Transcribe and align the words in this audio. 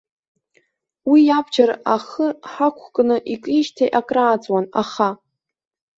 Уи 1.09 1.19
иабџьар 1.27 1.71
ахы 1.95 2.27
ҳақәкны 2.51 3.15
икижьҭеи 3.33 3.93
акрааҵуан, 3.99 4.65
аха. 4.81 5.09